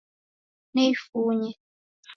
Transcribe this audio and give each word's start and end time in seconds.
Neifunye 0.73 1.49